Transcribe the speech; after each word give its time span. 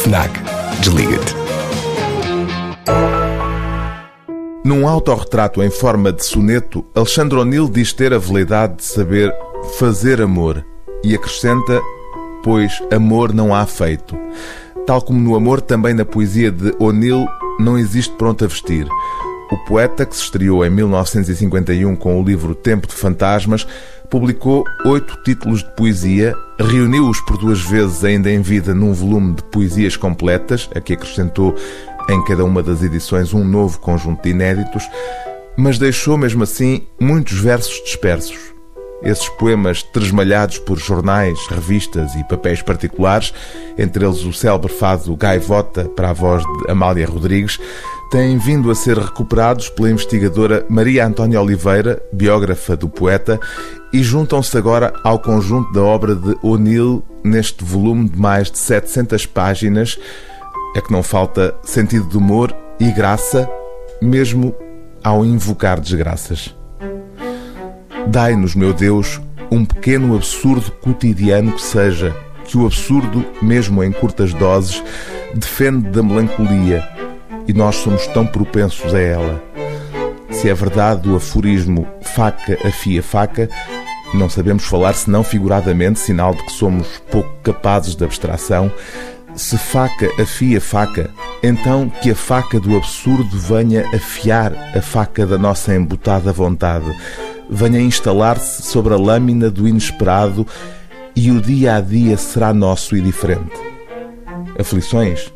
FNAC. 0.00 0.30
Desliga-te. 0.80 1.34
Num 4.64 4.88
autorretrato 4.88 5.62
em 5.62 5.68
forma 5.68 6.10
de 6.10 6.24
soneto, 6.24 6.82
Alexandre 6.94 7.38
O'Neill 7.38 7.68
diz 7.68 7.92
ter 7.92 8.14
a 8.14 8.18
veleidade 8.18 8.76
de 8.76 8.84
saber 8.84 9.30
fazer 9.78 10.22
amor 10.22 10.64
e 11.04 11.14
acrescenta: 11.14 11.82
Pois 12.42 12.82
amor 12.90 13.34
não 13.34 13.54
há 13.54 13.66
feito. 13.66 14.16
Tal 14.86 15.02
como 15.02 15.20
no 15.20 15.36
amor, 15.36 15.60
também 15.60 15.92
na 15.92 16.06
poesia 16.06 16.50
de 16.50 16.74
O'Neill 16.78 17.26
não 17.58 17.78
existe 17.78 18.14
pronto 18.16 18.42
a 18.42 18.48
vestir. 18.48 18.88
O 19.52 19.58
poeta, 19.66 20.06
que 20.06 20.16
se 20.16 20.22
estreou 20.22 20.64
em 20.64 20.70
1951 20.70 21.94
com 21.96 22.18
o 22.18 22.24
livro 22.24 22.54
Tempo 22.54 22.86
de 22.86 22.94
Fantasmas, 22.94 23.66
publicou 24.08 24.64
oito 24.86 25.22
títulos 25.24 25.62
de 25.62 25.70
poesia, 25.76 26.34
reuniu-os 26.62 27.20
por 27.20 27.38
duas 27.38 27.60
vezes 27.60 28.04
ainda 28.04 28.30
em 28.30 28.42
vida 28.42 28.74
num 28.74 28.92
volume 28.92 29.34
de 29.34 29.42
poesias 29.44 29.96
completas, 29.96 30.68
a 30.74 30.80
que 30.80 30.92
acrescentou 30.92 31.54
em 32.08 32.22
cada 32.24 32.44
uma 32.44 32.62
das 32.62 32.82
edições 32.82 33.32
um 33.32 33.44
novo 33.44 33.78
conjunto 33.78 34.22
de 34.22 34.30
inéditos, 34.30 34.88
mas 35.56 35.78
deixou 35.78 36.18
mesmo 36.18 36.42
assim 36.42 36.86
muitos 37.00 37.38
versos 37.38 37.82
dispersos. 37.84 38.38
Esses 39.02 39.28
poemas 39.30 39.82
tresmalhados 39.82 40.58
por 40.58 40.78
jornais, 40.78 41.38
revistas 41.48 42.14
e 42.14 42.24
papéis 42.24 42.60
particulares, 42.60 43.32
entre 43.78 44.04
eles 44.04 44.22
o 44.24 44.32
célebre 44.32 44.70
fado 44.70 45.16
Gaivota 45.16 45.84
para 45.84 46.10
a 46.10 46.12
voz 46.12 46.42
de 46.42 46.70
Amália 46.70 47.06
Rodrigues, 47.06 47.58
têm 48.10 48.36
vindo 48.36 48.72
a 48.72 48.74
ser 48.74 48.98
recuperados 48.98 49.68
pela 49.68 49.88
investigadora 49.88 50.66
Maria 50.68 51.06
Antónia 51.06 51.40
Oliveira, 51.40 52.02
biógrafa 52.12 52.76
do 52.76 52.88
poeta, 52.88 53.38
e 53.92 54.02
juntam-se 54.02 54.58
agora 54.58 54.92
ao 55.04 55.20
conjunto 55.20 55.72
da 55.72 55.82
obra 55.82 56.16
de 56.16 56.36
O'Neill 56.42 57.04
neste 57.22 57.64
volume 57.64 58.08
de 58.08 58.18
mais 58.18 58.50
de 58.50 58.58
700 58.58 59.26
páginas, 59.26 59.96
é 60.74 60.80
que 60.80 60.92
não 60.92 61.04
falta 61.04 61.54
sentido 61.62 62.08
de 62.08 62.16
humor 62.16 62.54
e 62.80 62.90
graça, 62.90 63.48
mesmo 64.02 64.52
ao 65.04 65.24
invocar 65.24 65.78
desgraças. 65.78 66.54
Dai-nos, 68.08 68.56
meu 68.56 68.72
Deus, 68.72 69.20
um 69.52 69.64
pequeno 69.64 70.16
absurdo 70.16 70.72
cotidiano 70.82 71.52
que 71.52 71.62
seja, 71.62 72.14
que 72.44 72.58
o 72.58 72.66
absurdo, 72.66 73.24
mesmo 73.40 73.84
em 73.84 73.92
curtas 73.92 74.34
doses, 74.34 74.82
defende 75.32 75.90
da 75.90 76.02
melancolia 76.02 76.82
e 77.50 77.52
nós 77.52 77.76
somos 77.76 78.06
tão 78.06 78.24
propensos 78.24 78.94
a 78.94 79.00
ela. 79.00 79.42
Se 80.30 80.48
é 80.48 80.54
verdade 80.54 81.08
o 81.08 81.16
aforismo 81.16 81.84
faca 82.00 82.56
afia 82.64 83.02
faca, 83.02 83.50
não 84.14 84.30
sabemos 84.30 84.64
falar 84.64 84.94
senão 84.94 85.24
figuradamente, 85.24 85.98
sinal 85.98 86.32
de 86.32 86.44
que 86.44 86.52
somos 86.52 86.86
pouco 87.10 87.28
capazes 87.42 87.96
de 87.96 88.04
abstração. 88.04 88.70
Se 89.34 89.58
faca 89.58 90.08
afia 90.22 90.60
faca, 90.60 91.10
então 91.42 91.90
que 91.90 92.12
a 92.12 92.14
faca 92.14 92.60
do 92.60 92.76
absurdo 92.76 93.36
venha 93.36 93.84
afiar 93.88 94.52
a 94.76 94.80
faca 94.80 95.26
da 95.26 95.36
nossa 95.36 95.74
embotada 95.74 96.32
vontade, 96.32 96.86
venha 97.48 97.80
instalar-se 97.80 98.62
sobre 98.62 98.94
a 98.94 98.96
lâmina 98.96 99.50
do 99.50 99.66
inesperado 99.66 100.46
e 101.16 101.32
o 101.32 101.40
dia 101.40 101.76
a 101.76 101.80
dia 101.80 102.16
será 102.16 102.54
nosso 102.54 102.96
e 102.96 103.00
diferente. 103.00 103.58
Aflições? 104.56 105.32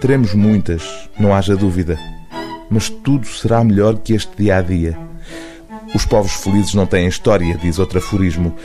Teremos 0.00 0.34
muitas, 0.34 1.10
não 1.18 1.34
haja 1.34 1.54
dúvida, 1.54 1.98
mas 2.70 2.88
tudo 2.88 3.26
será 3.26 3.62
melhor 3.62 3.98
que 3.98 4.14
este 4.14 4.34
dia 4.34 4.56
a 4.56 4.62
dia. 4.62 4.98
Os 5.94 6.06
povos 6.06 6.32
felizes 6.32 6.72
não 6.72 6.86
têm 6.86 7.06
história, 7.06 7.58
diz 7.58 7.78
outro 7.78 7.98
aforismo. 7.98 8.56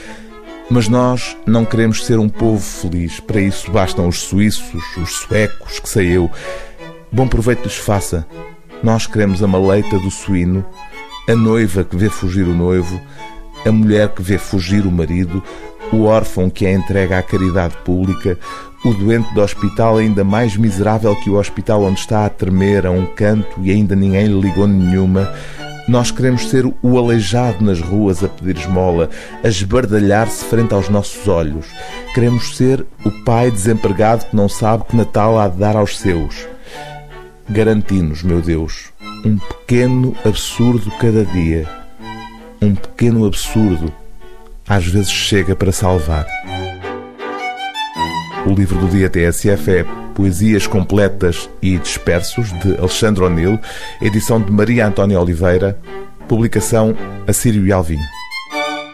Mas 0.69 0.87
nós 0.87 1.35
não 1.45 1.65
queremos 1.65 2.05
ser 2.05 2.17
um 2.19 2.29
povo 2.29 2.61
feliz. 2.61 3.19
Para 3.19 3.41
isso 3.41 3.69
bastam 3.69 4.07
os 4.07 4.21
suíços, 4.21 4.81
os 4.97 5.09
suecos, 5.09 5.79
que 5.79 5.89
sei 5.89 6.15
eu. 6.15 6.31
Bom 7.11 7.27
proveito 7.27 7.63
lhes 7.63 7.75
faça. 7.75 8.25
Nós 8.81 9.05
queremos 9.05 9.43
a 9.43 9.47
maleita 9.47 9.99
do 9.99 10.09
suíno, 10.09 10.65
a 11.27 11.35
noiva 11.35 11.83
que 11.83 11.97
vê 11.97 12.09
fugir 12.09 12.47
o 12.47 12.55
noivo, 12.55 12.99
a 13.65 13.71
mulher 13.71 14.09
que 14.09 14.21
vê 14.21 14.37
fugir 14.37 14.85
o 14.85 14.91
marido, 14.91 15.43
o 15.91 16.03
órfão 16.03 16.49
que 16.49 16.65
é 16.65 16.73
entregue 16.73 17.13
à 17.13 17.21
caridade 17.21 17.75
pública, 17.83 18.37
o 18.83 18.93
doente 18.93 19.33
do 19.33 19.41
hospital 19.41 19.97
ainda 19.97 20.23
mais 20.23 20.55
miserável 20.55 21.15
que 21.15 21.29
o 21.29 21.37
hospital 21.37 21.83
onde 21.83 21.99
está 21.99 22.25
a 22.25 22.29
tremer 22.29 22.85
a 22.85 22.91
um 22.91 23.05
canto 23.05 23.59
e 23.61 23.71
ainda 23.71 23.95
ninguém 23.95 24.27
lhe 24.27 24.39
ligou 24.39 24.67
nenhuma. 24.67 25.33
Nós 25.87 26.09
queremos 26.09 26.49
ser 26.49 26.65
o 26.65 26.97
aleijado 26.97 27.63
nas 27.63 27.79
ruas 27.79 28.23
a 28.23 28.27
pedir 28.27 28.57
esmola, 28.57 29.09
a 29.43 29.47
esbardalhar-se 29.47 30.45
frente 30.45 30.73
aos 30.73 30.89
nossos 30.89 31.27
olhos. 31.27 31.67
Queremos 32.13 32.55
ser 32.57 32.85
o 33.03 33.11
pai 33.23 33.51
desempregado 33.51 34.25
que 34.25 34.35
não 34.35 34.49
sabe 34.49 34.85
que 34.85 34.95
Natal 34.95 35.39
há 35.39 35.47
de 35.47 35.57
dar 35.57 35.75
aos 35.75 35.97
seus. 35.97 36.47
Garanti-nos, 37.47 38.23
meu 38.23 38.41
Deus, 38.41 38.91
um 39.23 39.37
pequeno 39.37 40.15
absurdo 40.25 40.91
cada 40.99 41.23
dia. 41.25 41.84
Um 42.65 42.73
pequeno 42.73 43.27
absurdo 43.27 43.93
às 44.67 44.87
vezes 44.87 45.11
chega 45.11 45.55
para 45.55 45.71
salvar. 45.71 46.25
O 48.47 48.53
livro 48.55 48.79
do 48.79 48.87
dia 48.87 49.07
TSF 49.07 49.69
é 49.69 49.85
Poesias 50.15 50.65
Completas 50.65 51.47
e 51.61 51.77
Dispersos, 51.77 52.51
de 52.61 52.75
Alexandre 52.79 53.23
O'Neill, 53.23 53.59
edição 54.01 54.41
de 54.41 54.51
Maria 54.51 54.87
Antónia 54.87 55.21
Oliveira, 55.21 55.77
publicação 56.27 56.97
Assírio 57.27 57.67
e 57.67 57.71
Alvim. 57.71 57.99